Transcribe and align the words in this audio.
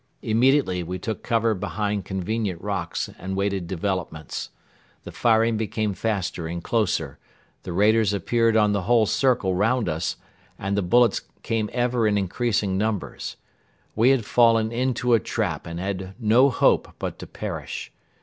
Immediately 0.23 0.81
we 0.81 0.97
took 0.97 1.21
cover 1.21 1.53
behind 1.53 2.05
convenient 2.05 2.59
rocks 2.59 3.07
and 3.19 3.35
waited 3.35 3.67
developments. 3.67 4.49
The 5.03 5.11
firing 5.11 5.57
became 5.57 5.93
faster 5.93 6.47
and 6.47 6.63
closer, 6.63 7.19
the 7.61 7.71
raiders 7.71 8.11
appeared 8.11 8.57
on 8.57 8.73
the 8.73 8.81
whole 8.81 9.05
circle 9.05 9.53
round 9.53 9.87
us 9.87 10.17
and 10.57 10.75
the 10.75 10.81
bullets 10.81 11.21
came 11.43 11.69
ever 11.71 12.07
in 12.07 12.17
increasing 12.17 12.79
numbers. 12.79 13.35
We 13.95 14.09
had 14.09 14.25
fallen 14.25 14.71
into 14.71 15.13
a 15.13 15.19
trap 15.19 15.67
and 15.67 15.79
had 15.79 16.15
no 16.19 16.49
hope 16.49 16.95
but 16.97 17.19
to 17.19 17.27
perish. 17.27 17.91